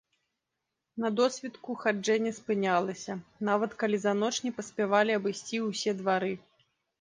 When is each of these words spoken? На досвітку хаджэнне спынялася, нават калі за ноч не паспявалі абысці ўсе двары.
На 1.01 1.09
досвітку 1.19 1.75
хаджэнне 1.83 2.31
спынялася, 2.37 3.17
нават 3.51 3.71
калі 3.85 4.01
за 4.07 4.15
ноч 4.23 4.31
не 4.47 4.51
паспявалі 4.57 5.11
абысці 5.19 5.61
ўсе 5.69 5.91
двары. 6.03 6.33